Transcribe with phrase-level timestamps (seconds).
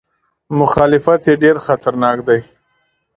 [0.59, 2.39] مخالفت یې ډېر خطرناک دی.